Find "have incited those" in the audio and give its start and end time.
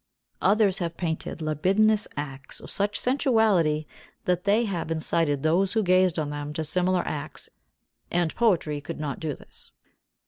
4.65-5.73